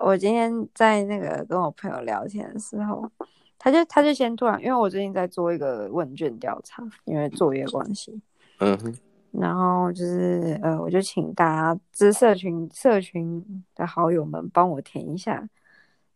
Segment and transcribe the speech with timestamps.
[0.00, 3.10] 我今天在那个跟我朋友聊天的时候，
[3.58, 8.20] 他就他就先突然，因为我最近在做一个问卷调查，因为作业关系，
[8.58, 8.94] 嗯哼，
[9.32, 15.48] 然后就是呃，我就请大家，知社群社群的好友们帮我填一下，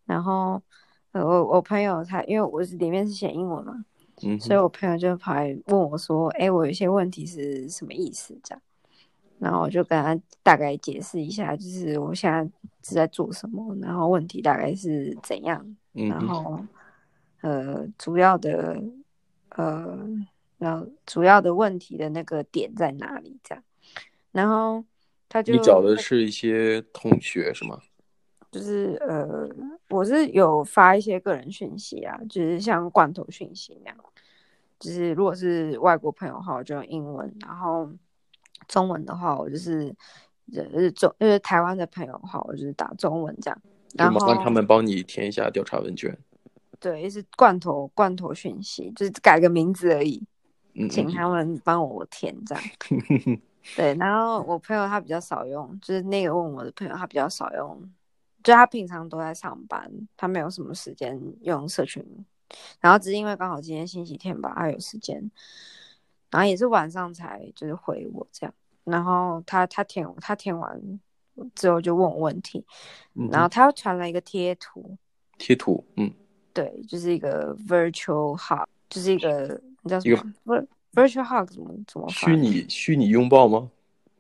[0.06, 0.62] 然后
[1.11, 3.84] 呃，我我朋友他，因为我是里面是写英文嘛，
[4.22, 8.38] 嗯，所以我朋友就跑来问我说，哎，我有一些问题是什么意思？
[8.45, 8.62] 这样。
[9.41, 12.43] 然后我就跟他大概解释一下，就是我现在
[12.82, 15.64] 是在做什么，然后问题大概是怎样，
[15.95, 16.61] 嗯、然后
[17.43, 18.82] 呃主要的
[19.50, 19.96] 呃
[20.59, 23.62] 然后主要的问题的那个点在哪里这样，
[24.32, 24.85] 然后
[25.29, 27.79] 他就你找的是一些同学是吗？
[28.50, 29.48] 就是呃
[29.90, 33.97] 我是有发一些个人讯息啊，就是像罐头讯息那样，
[34.81, 37.89] 就是如果是外国朋友的话，我就用英文，然后。
[38.67, 39.94] 中文的话，我就是
[40.53, 43.62] 就是中，就是台湾的朋友的话，我就是打中文这样。
[43.94, 46.17] 然后让他们帮你填一下调查问卷。
[46.78, 50.23] 对，是罐头罐头讯息，就是改个名字而已。
[50.75, 52.64] 嗯，请他们帮我填这样。
[53.77, 57.91] 对，然后我朋友他比较少用，就是那个问我的朋友他比较少用，
[58.45, 62.05] 就他平常都在上班，他没有什么时间用社群。
[62.81, 65.31] 然后只是因为刚好今天星期天吧，他有时间。
[66.31, 71.01] 然后也是晚上才就是回我这样，然后他他填他填完
[71.55, 72.65] 之后就问我问题，
[73.15, 74.97] 嗯、然后他又传了一个贴图，
[75.39, 76.12] 贴图，嗯，
[76.53, 80.11] 对，就是一个 virtual hug，就是一个你叫什
[80.45, 80.62] 么
[80.93, 82.09] ？virtual hug 怎么怎么？
[82.11, 83.70] 虚拟虚拟拥抱吗？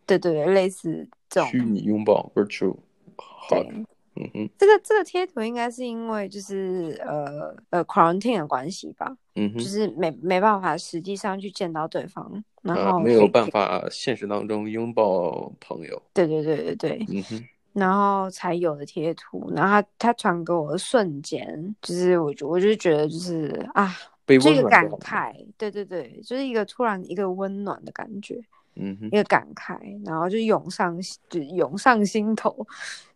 [0.06, 2.76] 对对对，类似这种虚拟拥抱 virtual
[3.16, 3.84] hug。
[4.20, 23.94] 嗯哼，这个这个贴图应该是因为就是呃呃 quarantine 的关系吧，嗯哼，就是没没办法实际上去见到对方，然后、呃、没有办法现实当中拥抱朋友，对对对对对，嗯哼，然后才有的贴图，然后他他传给我的瞬间，就是我就我就觉得就是啊，
[24.26, 28.42] 这个感慨，对对对，就是一个突然一个温暖的感觉。
[28.78, 30.96] 嗯哼，一个感慨，然后就涌上，
[31.28, 32.66] 就涌上心头，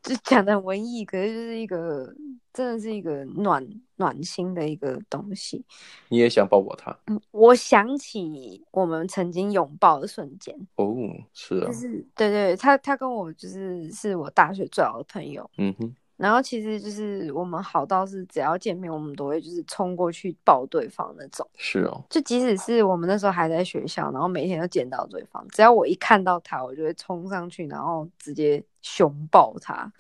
[0.03, 2.15] 就讲的文艺，可是就是一个，
[2.53, 5.65] 真的是一个暖暖心的一个东西。
[6.09, 6.97] 你也想抱抱他？
[7.06, 10.55] 嗯，我想起我们曾经拥抱的瞬间。
[10.77, 10.95] 哦，
[11.33, 15.49] 是啊，就是对对，他他跟我就是是我大学最好的朋友。
[15.59, 15.95] 嗯哼。
[16.22, 21.44] 然后其实就是我们好到是只要见面，我们都会就是冲过去抱对方那种。
[21.56, 29.93] 是哦，就即使是我们那时候还在学校，然后每天都见到对方，只要我一看到他，我就会冲上去，然后直接熊抱他。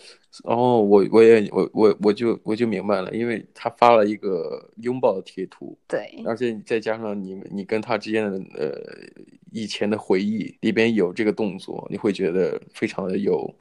[0.44, 8.78] 哦，我我也我我我就我就明白了，因为他发了一个拥抱的贴图，对，而且再加上你你跟他之间的呃
[9.50, 13.52] 以前的回忆里边有这个动作，你会觉得非常的有。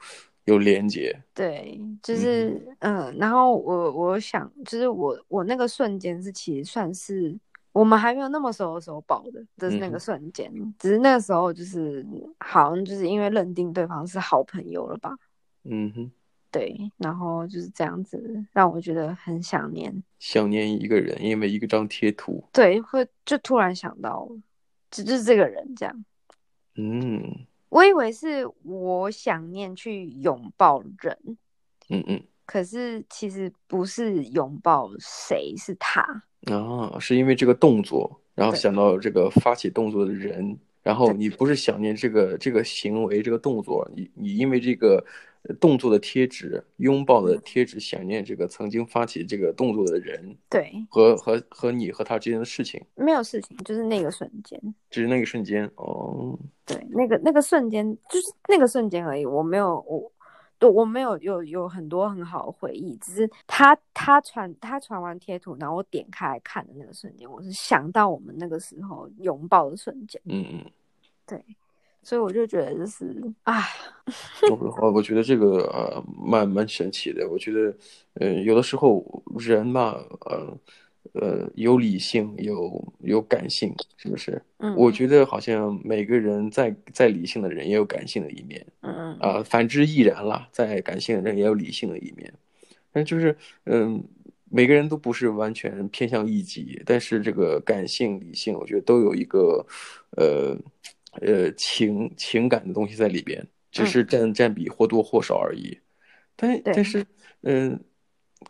[0.44, 7.38] 有连接，对，就是嗯，嗯，然后我我想，就是我我那个瞬间是其实算是
[7.70, 12.04] 我们还没有那么熟的时候抱的，就是那个瞬间，嗯、只是那个时候就是
[12.40, 15.14] 好像就是因为认定对方是好朋友了吧，
[15.62, 16.10] 嗯哼，
[16.50, 24.28] 对，然后就是这样子让我觉得很想念，想念一个人，因为一个张贴图，对，会就突然想到，
[24.90, 26.04] 就就是这个人这样，
[26.74, 27.46] 嗯。
[27.72, 31.16] 我以为是我想念去拥抱人，
[31.88, 36.02] 嗯嗯，可是其实不是拥抱谁，是他
[36.50, 45.02] 啊，是因为这个动作，然后想到这个发起动作的人，然后你不是想念这个这个行为这个动作，你你因为这个。
[45.58, 54.56] 动作的贴纸，拥抱的贴纸，想念这个曾经发起这个动作的人，对，和和和你和他之间的事情，没有事情，就是那个瞬间，
[54.88, 56.38] 只是那个瞬间哦，
[56.72, 60.10] 对，那个那个瞬间就是那个瞬间而已，我没有我，
[60.58, 70.70] 对，我没有有有很多很好的回忆，只是他他传他传完贴图，然后我点开来看的那个瞬间，我是想到我们那个时候拥抱的瞬间，嗯嗯，
[71.26, 71.44] 对。
[72.04, 73.62] 所以我就觉得就是啊，
[74.50, 77.28] 我我觉得这个呃蛮蛮神奇的。
[77.30, 77.72] 我觉得，
[78.14, 79.94] 呃，有的时候人嘛，
[80.26, 80.52] 呃
[81.14, 84.42] 呃，有理性，有有感性，是不是？
[84.58, 84.74] 嗯。
[84.76, 88.66] 我觉得好像每个人在在理性的人也有感性的一面。
[88.80, 89.12] 嗯嗯。
[89.20, 92.32] 啊、呃，反之亦然啦，在感性的人也有理性的一面。
[92.92, 94.04] 但就是，嗯、呃，
[94.50, 99.66] 每个人都不是完全偏向一极，但是这个感性、理性，我觉得都有一个，
[100.16, 100.56] 呃。
[101.20, 105.78] 呃，情情感的东西在里边，只是占占比或多或少而已。
[105.78, 105.82] 嗯、
[106.36, 107.04] 但但是，
[107.42, 107.80] 嗯、呃，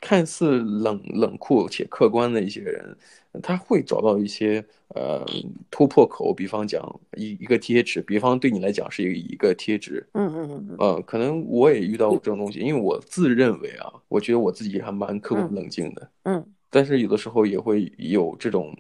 [0.01, 2.97] 看似冷冷酷且客观的一些人，
[3.43, 5.25] 他会找到一些呃
[5.71, 18.77] 突破口，比方讲一一个贴纸，比方对你来讲是一个一个贴纸，嗯嗯嗯嗯，呃，可能我也遇到过这种东西，因为我自认为啊，我觉得我自己还蛮客观冷静的，嗯，但是有的时候也会有这种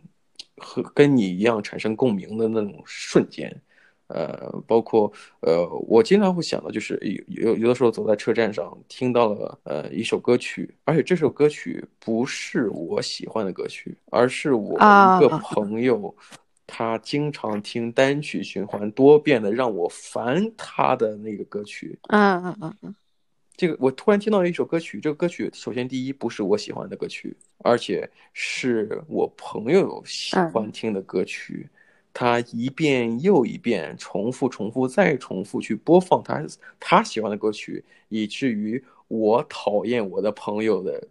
[0.56, 3.54] 和跟你一样产生共鸣的那种瞬间。
[4.14, 5.10] 呃，包括
[5.40, 16.14] 呃，我经常会想到，就是有有有的时候走在车站上，听到了呃一首歌曲，而且这首歌曲不是我喜欢的歌曲，而是我一个朋友，
[16.66, 21.98] 他经常听单曲循环多遍的，让我烦他的那个歌曲。
[22.08, 22.94] 嗯嗯嗯嗯，
[23.56, 31.66] 这个我突然听到了一首歌曲，这个歌曲首先第一不是我喜欢的歌曲，而且是我朋友喜欢听的歌曲。
[31.66, 31.78] 嗯
[32.14, 36.44] 他一遍又一遍重复、重复再重复去播放他
[36.78, 41.08] 他喜欢的歌曲，以至于我讨厌我的朋友的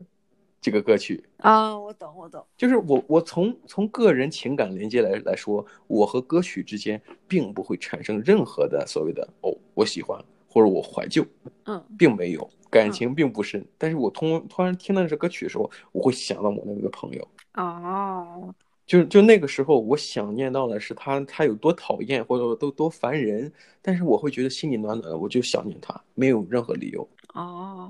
[0.62, 1.78] 这个歌曲啊！
[1.78, 11.26] 我懂，我懂，就是我我从从个人情感连接来来说，我和歌曲之间并不会产生任何的所谓的哦，我喜欢或者我怀旧，
[11.66, 18.54] 嗯，并没有感情并不深，嗯、但是我突突然听到这首歌曲的时候，我会想到我那个朋友哦。
[18.92, 23.50] 就就那个时候，我想念到的是他，他有多讨厌，或者都多烦人，
[23.82, 27.08] 但是我会觉得心里暖暖的，我就想念他，没有任何理由。
[27.34, 27.90] 哦，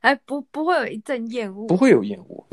[0.00, 2.44] 哎，不，不会有一阵厌恶，不会有厌恶。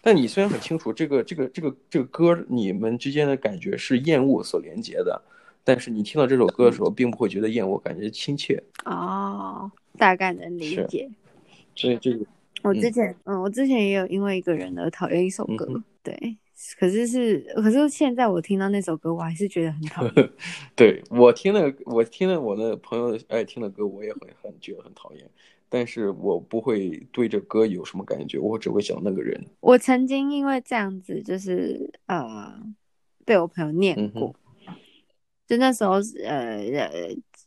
[0.00, 5.20] 但你虽然很清楚这个这个这个这个歌，你们之间的感觉是厌恶所连接的，
[5.64, 8.62] 但是你听到这首歌的时候，并不会觉得厌恶，感觉亲切。
[8.84, 9.68] 哦，
[9.98, 11.10] 大概能理解。
[11.74, 12.24] 所以这个，
[12.62, 16.36] 我之前，嗯，嗯，我之前也有因为一个人而讨厌一首歌，嗯、对。
[16.78, 20.30] 可是是，可是现在我听到那首歌，我还是觉得很讨厌。
[20.76, 25.30] 对，我听了，我听了我的朋友爱听的歌，我也很很觉得很讨厌。
[25.70, 29.42] 但是我不会对这歌有什么感觉，我只会想那个人。
[29.60, 32.60] 我曾经因为这样子，就是呃，
[33.24, 34.34] 被我朋友念过。
[34.66, 34.74] 嗯、
[35.46, 35.92] 就那时候，
[36.24, 36.88] 呃呃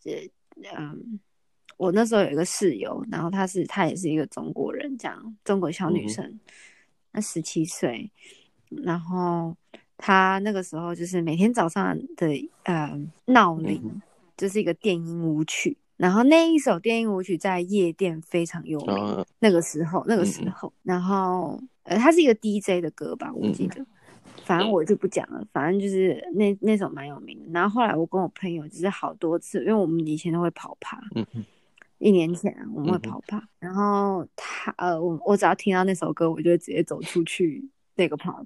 [0.06, 1.20] 呃，嗯，
[1.78, 6.40] 我那时候有一个室友，然后她是她也是一个中国人，这样中国小女生，
[7.12, 8.10] 那十七岁。
[8.84, 9.56] 然后
[9.98, 14.02] 他那个时候就是每天早上的呃闹铃，
[14.36, 15.78] 就是一个电音舞曲。
[15.98, 19.26] 然后那一首电音舞曲在夜店非常有名。
[19.40, 23.86] 那个时候，那个时候，然后呃，它是一个 DJ 的歌吧，我记得。
[24.44, 27.46] 反正我就不讲了，反正就是那那首蛮有名的。
[27.52, 31.02] 然后后来我跟我朋友就是好多次，因为我们以前都会跑趴。
[31.16, 31.26] 嗯
[32.00, 37.64] 一年前我们会跑趴，然后他呃，我我只要听到那首歌，我就会直接走出去
[37.96, 38.44] 那个趴。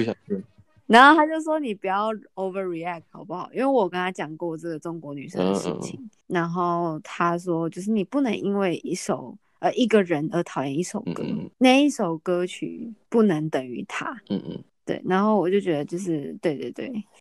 [0.00, 0.42] 不想听，
[0.86, 3.48] 然后他就说：“你不要 overreact 好不好？
[3.52, 6.00] 因为我跟他讲过这个中国女生的事情。
[6.00, 11.24] 嗯”然后他说：“就是你不能因为一首呃一个人而讨厌一首歌，
[11.58, 15.00] 那一首歌曲不能等于他。”嗯嗯，对。
[15.04, 16.72] 然后我就觉得就是对对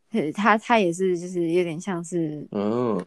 [0.09, 2.97] 对，他他也是就是有点像是嗯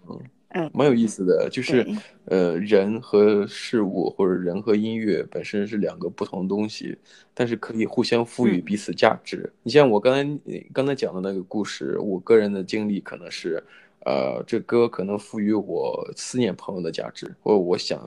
[0.55, 0.65] 嗯。
[0.65, 1.87] 嗯，蛮有意思的，就是，
[2.27, 6.97] 呃，人和事物或者人和音乐本身是两个不同的东西，
[7.33, 9.39] 但是可以互相赋予彼此价值。
[9.39, 10.41] 嗯、你像我刚才
[10.73, 13.63] 刚才讲的那个故事，我个人的经历可能是，
[14.05, 18.07] 呃，这歌可能赋予我思念朋友的价值，或者我想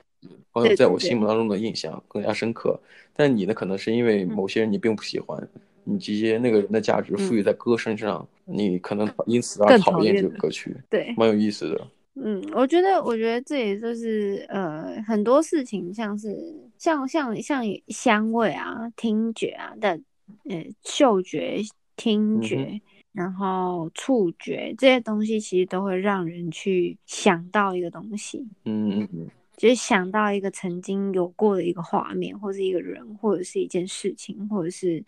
[0.52, 2.70] 朋友在我心目当中的印象更加深刻。
[2.70, 2.82] 对对对，
[3.16, 11.86] 但你呢，可能是因为某些人你并不喜欢，嗯、你直接那个人的价值赋予在歌身上，嗯、你可能因此而讨厌这个歌曲，对，蛮有意思的。
[12.18, 16.34] 嗯，我觉得，我觉得这也就是呃，很多事情像是
[16.78, 20.00] 像像像香味啊、听觉啊的，
[20.48, 21.58] 呃，嗅觉、
[21.94, 22.80] 听觉，嗯、
[23.12, 28.48] 然后触觉这些东西，其实都会让人去想到一个东西。
[28.64, 35.04] 嗯嗯嗯，就是想到一个曾经有过的一个画面，或是一个人，或者是一件事情，或者是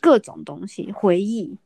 [0.00, 1.58] 各种东西回忆。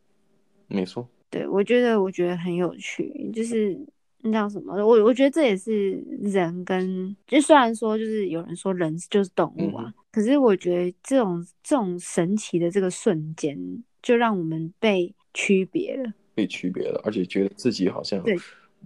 [0.67, 1.09] 没错。
[1.31, 3.79] 对，我觉得，我觉得很有趣，就是。
[4.23, 4.75] 那叫什么？
[4.75, 13.57] 我我觉得这也是人跟，就虽然说就是有人说人就是动物啊，嗯、可是我觉得这种这种神奇的这个瞬间，
[14.03, 18.37] 就让我们被区别了，被区别了，而且觉得自己好像，对，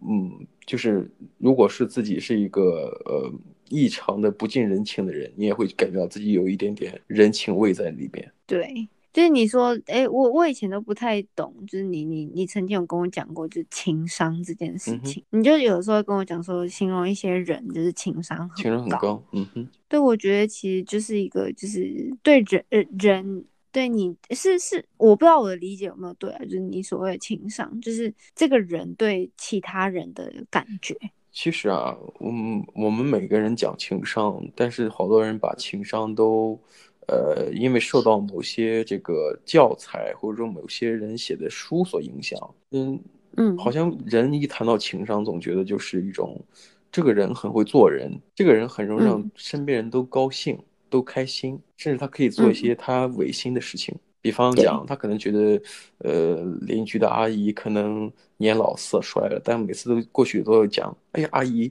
[0.03, 2.63] 嗯，就是如果是自己是一个
[3.07, 3.33] 呃
[3.71, 8.89] 异常的不近人情的人，你也会感觉到自己有一点点人情味在里边，对。
[9.13, 30.97] 就是你说，哎、欸，我我以前都不太懂，就是你你你曾经有跟我讲过，就是情商这件事情，嗯、你就有时候跟我讲说，形容一些人就是情商很高，情商很高，嗯哼，对，我觉得其实就是一个就是对人呃人对你是是，我不知道我的理解有没有对啊，就是你所谓的情商，就是这个人对其他人的感觉。
[31.33, 36.61] 其实啊，我们，我们每个人讲情商，但是好多人把情商都。
[37.11, 42.39] 呃，因为受到某些这个教材或者说某些人写的书所影响，
[42.71, 43.01] 嗯
[43.37, 46.41] 嗯，好像人一谈到情商，总觉得就是一种，
[46.93, 53.93] 这个人很会做人，这个人很容易让身边人都高兴、嗯、都开心，甚至他可以做一些他违心的事情。
[53.97, 55.61] 嗯、比方讲，他可能觉得，
[55.99, 61.69] 呃，邻居的阿姨可能年老色衰了，但每次都过去都要讲，哎呀，阿姨。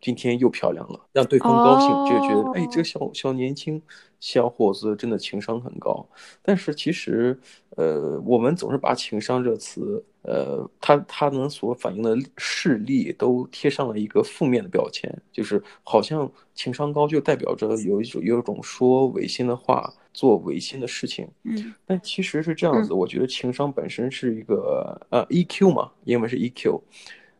[0.00, 3.80] 今天又漂亮了，让对方高兴，就觉得哎，这个小小年轻
[4.20, 6.08] 小伙子真的情商很高。
[6.42, 7.38] 但是其实，
[7.76, 21.28] 呃，我们总是把情商这词，呃，他他能所反映的事例都贴上了一个负面的标签，就是好像情商高就代表着有一种有一种说违心的话，做违心的事情。
[21.44, 26.80] 嗯，但其实是这样子，我觉得情商本身是一个呃 EQ 嘛，英文是 EQ。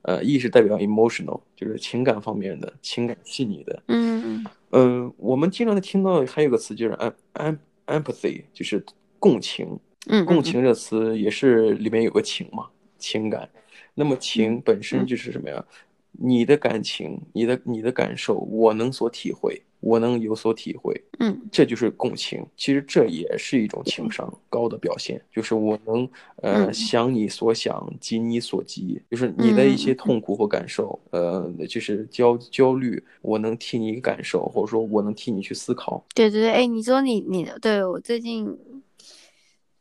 [0.03, 3.83] 呃，E 是代表 emotional，就是情感方面的，情感细腻的。
[3.89, 4.47] 嗯嗯。
[4.71, 8.85] 呃，我们经常的听到还有个词就是 em em empathy，就是
[9.19, 9.79] 共情。
[10.07, 10.25] 嗯。
[10.25, 13.49] 共情这词也是里面有个情嘛，情感。
[13.95, 15.65] 那么情本身就是什么呀？
[16.13, 19.63] 你的感情，你的你的感受，我能所体会。
[19.81, 22.45] 我能有所体会，嗯，这就是共情。
[22.57, 26.09] 其实这也是一种情商高的表现，就是我能
[26.43, 36.05] 呃想你所想，急你所急，就是你的一些痛苦或感受，呃，就是焦焦虑，我能替你感受，或者说我能替你去思考。
[36.15, 38.59] 对对对，哎，你说你你对我最近，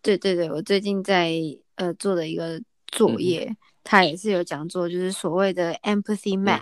[0.01, 1.33] 对对对，我最近在
[1.75, 6.61] 呃做的一个作业，它也是有讲座，就是所谓的 empathy map。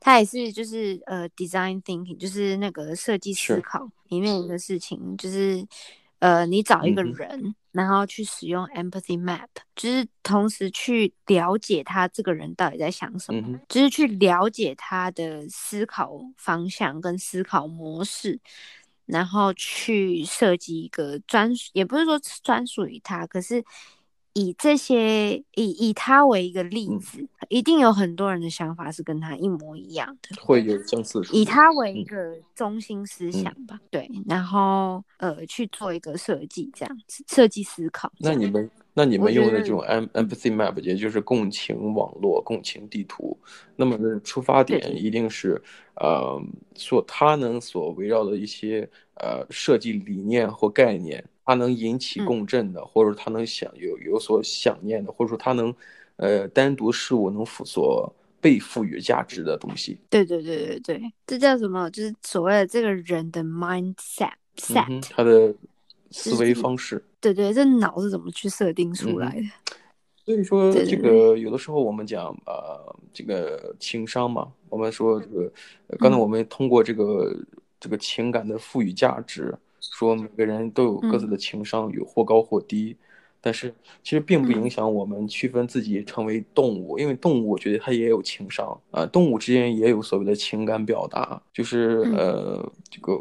[0.00, 5.66] 它也是，就是呃，design thinking，就是那个设计思考里面一个事情，就是
[6.20, 18.40] 呃，你找一个人，嗯、然后去使用 empathy map，就是同时去了解他这个人到底在想什么，嗯、就是去了解他的思考方向跟思考模式，
[19.06, 23.64] 然后去设计一个专属，也不是说专属于他，可是。
[24.38, 31.20] 以这些以以他为一个例子，嗯，一定有很多人的想法是跟他一模一样的，会有相似。
[31.32, 38.12] 以他为一个中心思想吧，嗯、对，然后呃去做一个设计，这样子设计思考。
[38.18, 38.46] 那你。
[38.46, 39.80] 们那你们用的这种
[40.12, 43.38] empathy map，也就是共情网络、共情地图，
[43.76, 44.92] 那么的出发点。
[44.96, 45.62] 一定是
[45.94, 46.36] 呃，
[46.74, 51.24] 所他能所围绕的一些呃设计理念或概念。
[51.50, 55.74] 它能引起共振的，嗯、或者它能想有有所想念的，或者说它能，
[56.16, 59.98] 呃，单独事物能所被赋予价值的东西。
[60.10, 61.90] 对对对对对，这叫什么？
[61.90, 65.54] 就是所谓的这个人的 mindset set，嗯、他的
[66.10, 67.02] 思维方式。
[67.18, 69.40] 对对，这脑是怎么去设定出来的？
[69.40, 69.48] 嗯、
[70.26, 75.50] 所以说，这个有的时候我们讲呃，这个情商嘛，我们说这个，
[75.98, 77.46] 刚才我们通过这个、嗯、
[77.80, 79.54] 这个情感的赋予价值。
[79.80, 83.04] 说每个人都有各自的情商，有或高或低，嗯，
[83.40, 93.18] 但是其实并不影响我们区分自己成为动物，嗯，因为动物我觉得它也有情商啊，动物之间也有所谓的情感表达，就是呃这个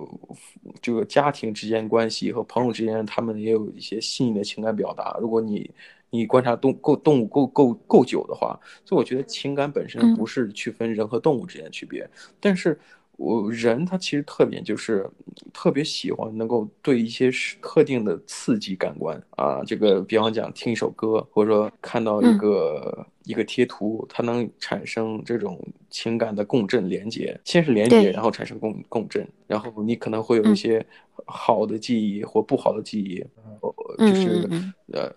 [0.81, 5.15] 这个家庭之间关系和朋友之间，他们也有一些细腻的情感表达。
[5.21, 5.69] 如果你
[6.09, 12.07] 你观察动够动物够够够久的话，所以我觉得情感本身不是区分人和动物之间的区别，
[12.39, 12.77] 但是。
[13.17, 15.07] 我人他其实特点就是
[15.53, 17.29] 特别喜欢能够对一些
[17.61, 19.21] 特定的刺激感官。
[19.31, 25.59] 啊，这个比方讲听一首歌，或者说看到一个、嗯、一个贴图，它能产生这种
[25.89, 27.39] 情感的共振连接。
[27.43, 30.85] 先是连接，然后产生共共振，然后你可能会有一些
[31.25, 33.25] 好的记忆或不好的记忆，
[33.97, 34.47] 嗯、就是
[34.93, 35.13] 呃。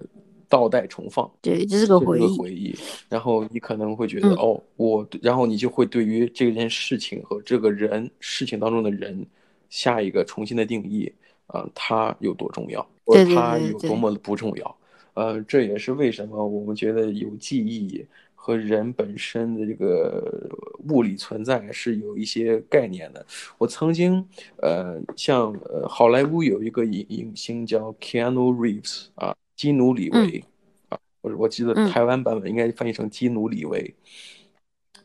[0.50, 2.36] 倒带重放，对，这是个回忆。
[2.36, 2.76] 回忆，
[3.08, 9.24] 然后你可能会觉得，嗯、哦，我，然后你就会对于这件事情和这个人，事情当中的人，
[9.68, 11.10] 下一个重新的定义，
[11.46, 14.76] 啊、呃，他有多重要，或者他有多么的不重要，
[15.14, 18.04] 呃，这也是为什么我们觉得有记忆
[18.34, 20.50] 和人本身的这个
[20.88, 23.24] 物理存在是有一些概念的。
[23.56, 24.26] 我曾经，
[24.56, 29.32] 呃，像呃，好莱坞有一个影影星叫 Keanu Reeves 啊。
[29.60, 30.42] 基努里维、嗯、
[30.88, 33.94] 啊，我我记得台湾版本应该翻译成基努里维。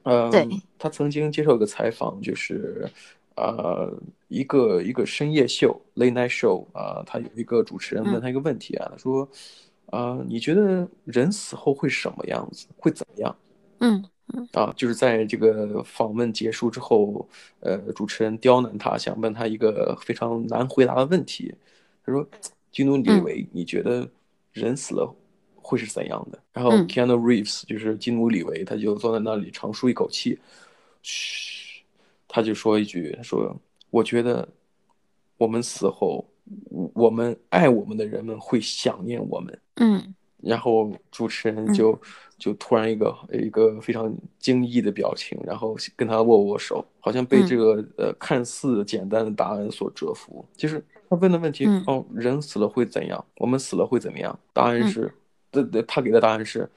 [0.04, 0.48] 嗯，呃、
[0.80, 2.90] 他曾经接受一个采访，就是
[3.36, 3.94] 呃，
[4.30, 9.30] 一个一个深夜秀 （late night show） 啊，他有一个主持人问他一个问题啊，他、嗯、说
[9.92, 12.66] ：“啊、呃，你觉得人死后会什么样子？
[12.78, 13.36] 会怎么样？”
[13.84, 14.02] 嗯
[14.34, 17.28] 嗯啊，就是在这个访问结束之后，
[17.60, 21.54] 呃，主持人刁难他，想问他一个非常难回答的问题。
[22.06, 22.26] 他说
[22.72, 24.10] ：“基努里维，嗯、你觉得？”
[24.56, 25.16] 人死了
[25.56, 26.40] 会是怎样的？
[26.54, 30.40] 然后 Keanu Reeves 就是金努里维，他就坐在那里长舒一口气，
[31.04, 31.84] 嘘，
[32.28, 33.56] 他就说一句：“他说，
[33.90, 34.48] 我觉得
[35.38, 36.26] 我们死后
[36.94, 39.60] 我们爱我们的人们会想念我们。
[39.76, 42.00] 嗯，然后主持人就、嗯、
[42.38, 50.46] 就突然一个一个非常惊异的表情，然后跟他握握手，好像被这个、嗯、呃看似简单的答案所折服。
[50.56, 53.24] 就是他问的问题、嗯、哦，人死了会怎样？
[53.38, 54.38] 我们死了会怎么样？
[54.54, 55.12] 答案是，
[55.52, 56.70] 对、嗯、对，他给的答案是，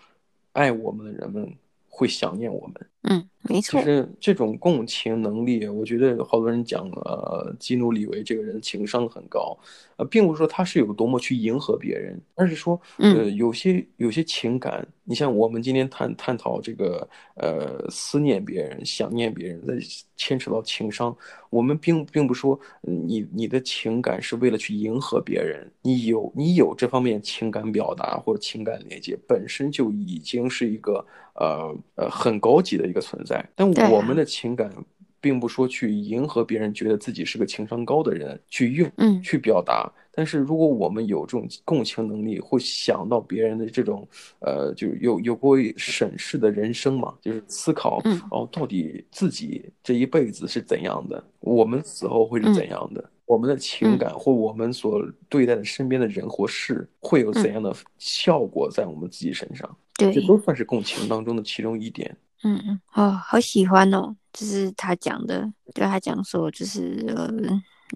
[0.52, 1.54] 爱我们的人们
[1.88, 2.74] 会想念我们。
[3.02, 9.56] 嗯，没错，就是这种共情能力，我觉得好多人讲呃，基努里维这个人情商很高，
[9.96, 19.74] 呃，并不是说他是有多么去迎合别人，而是说，呃，有些有些情感，你像我们今天探探讨这个，呃，思念别人、想念别人，再
[20.16, 21.16] 牵扯到情商，
[21.50, 32.87] 我们并并不说你你的情感是为了去迎合别人，你有你有这方面情感表达或者情感连接，本身就已经是一个呃呃很高级的。
[32.88, 34.72] 一个存在，但我们的情感，
[35.20, 39.90] 并不说去迎合别人，觉得自己是个情商高的人去用，嗯，去表达。
[40.12, 44.06] 但是如果我们有这种共情能力，会想到别人的这种，
[44.40, 48.02] 呃，就是有有过审视的人生嘛，就是思考，
[48.32, 59.76] 哦，到底自己这一辈子是怎样的，我们死后会是怎样的，我们的情感或我们所对待的身边的人或事，会有怎样的效果在我们自己身上？
[59.96, 62.16] 对，这都算是共情当中的其中一点。
[62.44, 67.28] 嗯嗯，哦，好喜欢哦，就是他讲的，对他讲说，就是呃，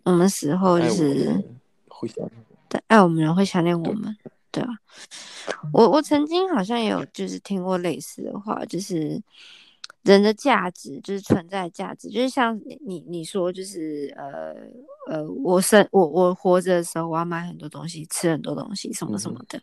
[0.05, 1.43] 我们死后就是
[1.89, 4.17] 会想念，对，爱我们人会想念我们，
[4.51, 4.71] 对，对啊。
[5.73, 9.23] 我我曾经好像也有就是听过类似的话，就是
[10.03, 14.55] 人的价值就是存在价值，就是像你你说，就是呃
[15.09, 19.57] 呃，我生我我活着的时候，我要买很多东西，吃很多东西，什么什么的。
[19.59, 19.63] 嗯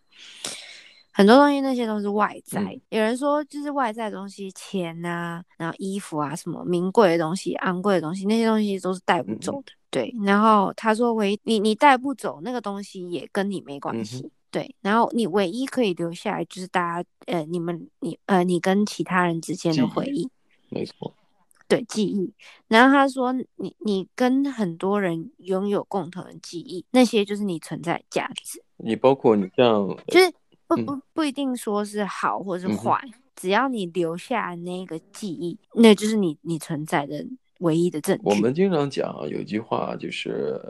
[1.20, 9.74] 很多东西那些都是外在，嗯、有人说就是外在的东西，钱啊，然后衣服啊，什么名贵的东西、昂贵的东西，那些东西都是带不走的。
[9.74, 14.22] 嗯、对，然后他说唯你你带不走那个东西也跟你没关系。
[14.22, 20.30] 嗯、对，然后你唯一可以留下来就是大家呃你们你呃你跟其他人之间的回忆。
[20.70, 21.14] 没错。
[21.68, 22.34] 对，记忆。
[22.70, 28.64] 然后他说你你跟很多人拥有共同的记忆，那些就是你存在价值。
[28.78, 30.34] 你包括你像就是。
[30.70, 37.26] 不不不一定说是好或是坏，嗯、只要你留下那个记忆，那就是你你存在的
[37.60, 38.22] 唯一的证据。
[38.24, 40.62] 我们经常讲有一句话，就是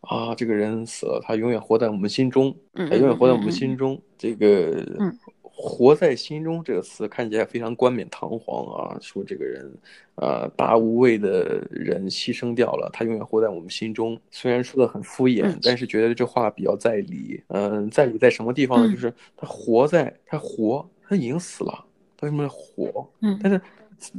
[0.00, 3.94] 啊，这个人死了，他永远活在我们心中，他永远活在我们心中。
[3.94, 5.14] 嗯、这个。
[5.62, 9.72] 嗯活在心中这个词看起来非常冠冕堂皇啊，说这个人，
[10.16, 14.20] 呃，大无畏的人牺牲掉了，他永远活在我们心中。
[14.32, 17.40] 虽然说的很敷衍，嗯、但是觉得这话比较在理。
[17.46, 18.88] 嗯、呃，在理在什么地方呢？
[18.88, 21.84] 嗯、就是他活在，他活，他已经死了，
[22.16, 23.08] 他为什么要活？
[23.20, 23.60] 嗯，但是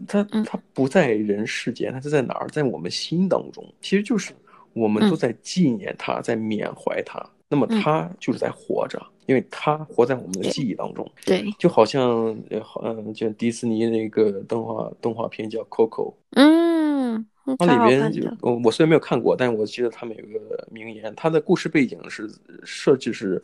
[0.08, 2.48] 他他不在人世间，他是在哪儿？
[2.48, 4.32] 在我们心当中，其实就是
[4.72, 7.22] 我们都在纪念他，在缅怀他。
[7.50, 11.10] 那么他就是在活着，因为他活在我们的记忆当中。
[11.26, 16.12] 对，就好像呃，嗯，就迪士尼那个动画动画片叫《Coco》。
[16.32, 17.26] 嗯。
[17.60, 22.26] 它里边就我我虽然没有看过，但是我记得他们有一个名言，它的故事背景是
[22.64, 23.42] 设置是，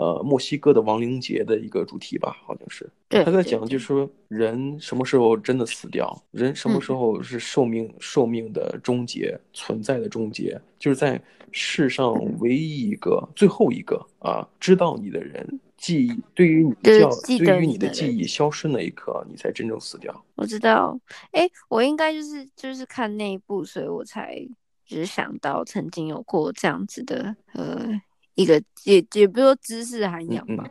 [0.00, 2.88] 呃，墨西哥的亡灵节的一个主题吧，好像是。
[3.10, 11.20] 他在讲就是说人什么时候真的死掉，人什么时候是寿命寿命的终结，存在的终结，就是在
[11.52, 15.60] 世上唯一一个最后一个啊知道你的人。
[15.76, 20.24] 记忆对于你的叫，对于你的记忆消失那一刻，你才真正死掉。
[20.34, 20.98] 我知道，
[21.32, 24.46] 哎，我应该就是就是看那一部，所以我才
[24.84, 27.88] 只想到曾经有过这样子的呃
[28.34, 30.64] 一个也也不说知识涵养吧，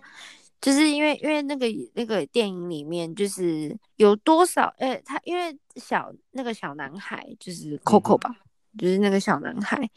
[0.61, 8.29] 就是因为因为那个那个电影里面就是有多少哎，他因为小那个小男孩就是 Coco 吧，
[8.73, 9.89] 嗯、就是那个小男孩，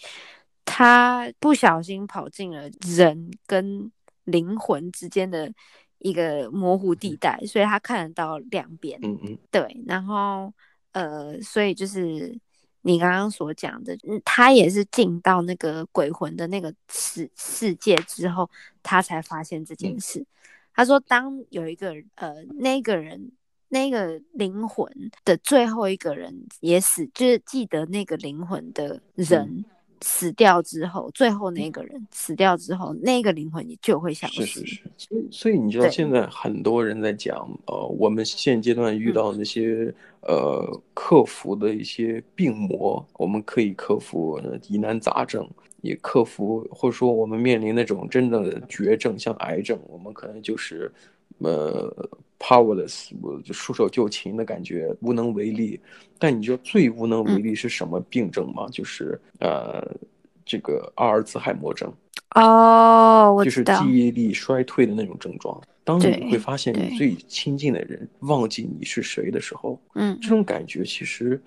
[0.65, 3.91] 他不小心跑进了人跟。
[4.27, 5.53] 灵魂之间的
[5.99, 8.97] 一个模糊地带，所以他看得到两边。
[9.03, 9.83] 嗯嗯，对。
[9.85, 10.55] 然后
[10.93, 12.39] 呃，所以就是
[12.83, 18.49] 你刚刚所讲的，他也是进到那个鬼魂的那个世世界之后，
[18.83, 20.21] 他才发现这件事。
[20.21, 20.27] 嗯、
[20.75, 23.33] 他说，当有一个呃那个人
[23.69, 29.65] 那个灵魂的最后一个人也死，就是记得那个灵魂的人。
[30.03, 34.45] 嗯死掉之后，最后那个人死掉之后，那个灵魂也就会消失。
[34.45, 45.49] 是是是，所以所以你知道现在很多人在讲，呃，我们现阶段遇到那些、嗯、呃克服的一些病魔，我们可以克服疑难杂症，
[45.83, 50.91] 也克服或者说我们面临那种真正的绝症，像癌症，我们可能就是
[51.39, 52.11] 呃。
[52.43, 55.79] powerless，我就束手就擒的感觉，无能为力。
[56.19, 58.67] 但你知道最无能为力是什么病症吗？
[58.67, 59.81] 嗯、就是呃，
[60.45, 61.93] 这个阿尔兹海默症。
[62.35, 65.61] 哦，我就是记忆力衰退的那种症状。
[65.85, 71.41] 当你会发现你最亲近的人忘记你是谁的时候，嗯，这种感觉其实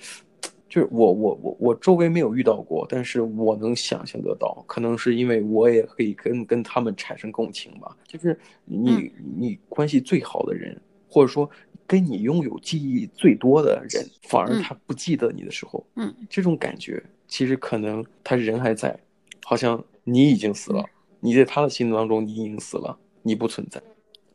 [0.75, 7.95] 就是我我我我周围没有遇到过，但是我能想象得到，可能是因为我也可以跟跟他们产生共情吧。
[8.05, 10.77] 就是你、嗯、你关系最好的人，
[11.09, 11.49] 或者说
[11.87, 18.99] 跟你拥有记忆最多的人，反而他不记得你的时候，嗯，这种感觉其实可能他人还在，
[19.45, 23.81] 好像你已经死了，嗯、你在他的心当中你已经死了，你不存在。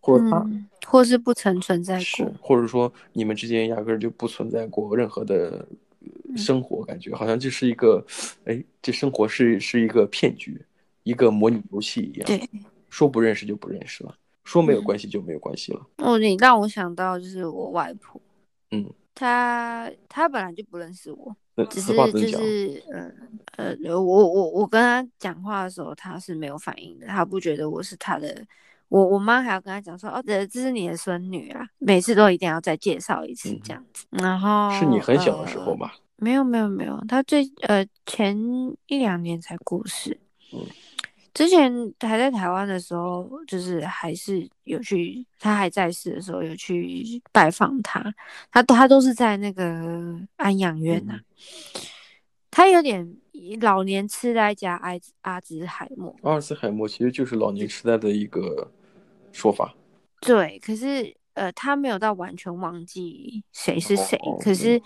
[0.00, 5.68] 或者他、嗯，或是不曾存在过，是，或者说你们之间压根儿就不存在过任何的
[6.36, 8.04] 生活，感觉、嗯、好像这是一个，
[8.44, 10.60] 哎，这生活是是一个骗局，
[11.02, 12.26] 一个模拟游戏一样。
[12.26, 12.40] 对，
[12.88, 14.14] 说不认识就不认识了，
[14.44, 15.86] 说没有关系就没有关系了。
[15.98, 18.20] 哦，你让我想到就是我外婆，
[18.70, 22.82] 嗯，她她本来就不认识我，嗯、只是就是
[23.56, 28.44] 呃呃，我我我跟她讲话的时候，她是没有反应的，她不觉得我是她的。
[28.90, 34.04] 我我妈还要跟他讲说，哦，这这是你的孙女啊，每次都一定要再介绍一次这样子。
[34.10, 35.94] 嗯、然后是你很小的时候吧？
[35.94, 38.36] 呃、没有没有没有，他最呃前
[38.88, 40.18] 一两年才过世。
[40.52, 40.66] 嗯，
[41.32, 48.12] 之前还在台湾的时候，就是还是有去，他还在世的时候有去拜访他。
[48.50, 51.16] 他他都是在那个安养院呐、啊。
[51.16, 51.80] 嗯、
[52.50, 53.16] 他有点。
[53.62, 54.90] 老年痴呆加阿
[55.22, 58.70] 阿兹海默，阿尔兹海默其实就是老年痴呆的一个
[59.32, 59.74] 说法。
[60.20, 64.18] 对，可是呃，他没有到完全忘记谁是谁。
[64.18, 64.80] 哦、可是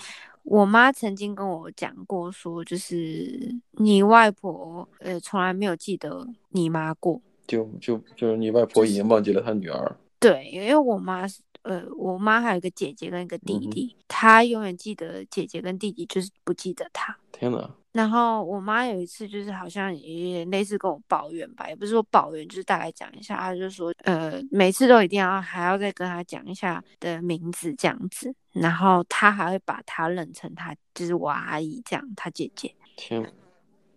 [0.45, 9.97] 我妈曾经跟我讲过，说就是你外婆呃从来没有记得你妈过，就就就是你外婆已经忘记了她女儿。
[10.21, 17.17] 就是、对，因为我妈是呃，我妈还有一个姐姐跟一个弟弟，嗯、她永远记得姐姐跟弟弟，就是不记得她。
[17.33, 17.75] 天哪！
[17.95, 32.75] 然后我妈有一次就是好像也类似跟我抱怨吧，也不是说抱怨，就是大概讲一下，她就说，呃，每次都一定要还要再跟她讲一下的名字这样子，然后她还会把她认成她就是我阿姨这样，她姐姐。
[32.97, 33.33] 天。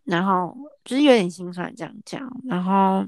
[0.03, 0.55] 然后
[0.85, 3.03] 就是有点心酸这样讲，然后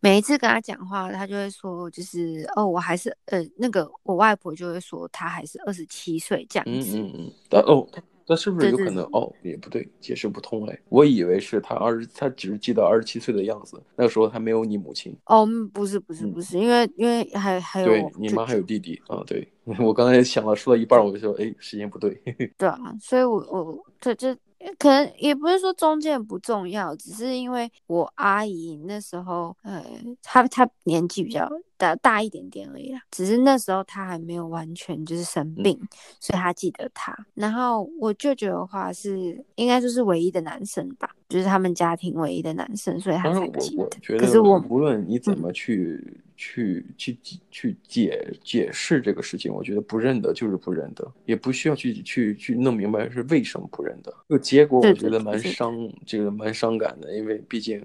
[0.00, 6.98] 每一次跟她讲话，她就会说，就是哦，我还是呃那个我外婆就会说她还是二十七岁这样子。
[6.98, 7.32] 嗯嗯嗯。
[7.48, 7.86] 但哦。
[8.26, 9.04] 那是不是有可能？
[9.12, 10.78] 哦，也不对，解释不通哎。
[10.88, 15.16] 我以为是他二十，他只是记得二十七岁的样子，那个时候还没有你母亲。
[15.26, 19.22] 哦，不是不是不是，嗯、因为因为还还有对你妈还有弟弟啊。
[19.26, 19.46] 对，
[19.78, 22.20] 我刚才想了，说到一半我就说，哎，时间不对。
[22.58, 24.36] 对啊，所以我我这这。
[24.78, 29.84] 可能也不是说中间不重要，只是因为我阿姨那时候，呃，
[30.22, 33.00] 她她年纪比较大大一点点而已啦。
[33.10, 35.88] 只是那时候他还没有完全就是生病，嗯、
[36.20, 37.16] 所以他记得他。
[37.34, 43.82] 然后我舅舅的话是应该就是唯一的男生吧，就是他们家庭唯一的男生，所以他才记得。
[43.82, 46.02] 我我觉得，可是我无论你怎么去。
[46.04, 47.18] 嗯去去
[47.50, 54.12] 去解解释这个事情，我觉得不认得就是不认得，也不需要去去去弄明白是为什么不认得。
[54.28, 57.82] 这个结果我觉得蛮伤，这个蛮伤感的，因为毕竟，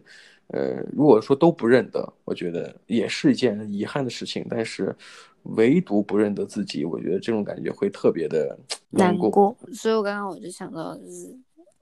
[0.52, 4.46] 呃，如果说都不认得，我觉得也是一件遗憾的事情。
[4.50, 4.96] 但是，
[5.44, 8.58] 唯独不认得自己，我觉得这种感觉会特别的
[8.90, 9.24] 难过。
[9.26, 9.58] 难过。
[9.74, 11.38] 所以我刚刚我就想到，就是，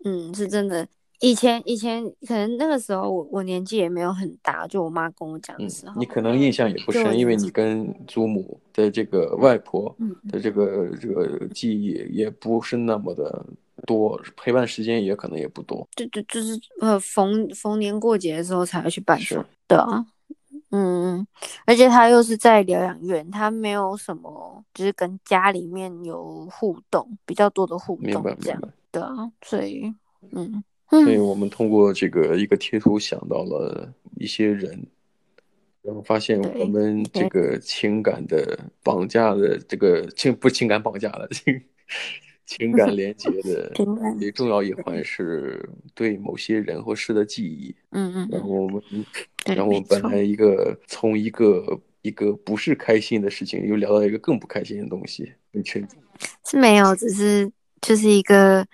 [0.06, 0.88] 嗯，是真的。
[1.22, 9.94] 以前以前可能那个时候我我年纪也没有很大，就我妈跟我讲的时候，嗯，你可能印象也不深，因为你跟祖母的这个外婆
[10.32, 13.46] 的这个、嗯、这个记忆也不是那么的
[13.80, 15.88] 多，陪伴时间也可能也不多。
[15.96, 19.24] 就就就是呃逢逢年过节的时候才会去拜访。
[19.24, 20.06] 是的，
[20.72, 21.26] 嗯，
[21.66, 28.62] 而且他又是在疗养院，他没有什么就是跟家里面有互动比较多的互动，这样
[28.92, 29.94] 的，所以
[30.32, 30.64] 嗯。
[30.92, 34.88] 所以我们通过这个一个贴图想到了一些人，
[35.84, 41.62] 然后发现我们这个情感的绑架的这个情不情感绑架的情
[42.50, 43.72] 情感连接的
[44.18, 47.76] 最重要一环是对某些人或事的记忆。
[47.92, 48.30] 嗯嗯。
[48.32, 48.82] 然后我们，
[49.46, 55.32] 然后我们本来一个从一个一个不是开心的事情，又聊到一个更不开心的东西，
[55.64, 55.88] 确定
[56.44, 58.66] 是没有，只是就是一个。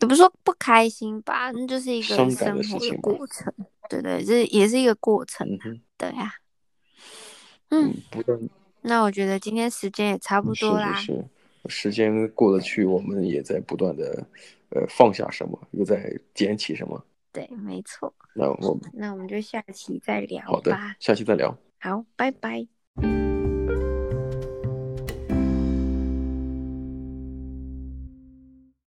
[0.00, 3.52] 也不是说不开心吧，那就是一个生活的过程，
[3.90, 6.32] 对对，这也是一个过程，嗯、对呀、啊。
[7.70, 8.38] 嗯，不断。
[8.82, 10.94] 那我觉得今天时间也差不多啦。
[10.94, 11.24] 是是是，
[11.68, 14.26] 时间过得去，我们也在不断的
[14.70, 17.04] 呃放下什么，又在捡起什么。
[17.32, 18.12] 对，没错。
[18.34, 20.46] 那我们那我们就下期再聊吧。
[20.46, 21.56] 好的，下期再聊。
[21.78, 22.66] 好，拜拜。